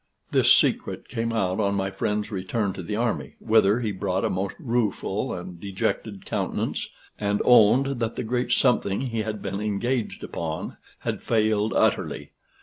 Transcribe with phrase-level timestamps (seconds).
[0.31, 4.31] This secret came out on my friend's return to the army, whither he brought a
[4.31, 6.89] most rueful and dejected countenance,
[7.19, 12.31] and owned that the great something he had been engaged upon had failed utterly.